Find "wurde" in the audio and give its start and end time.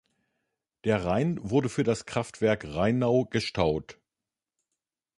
1.47-1.69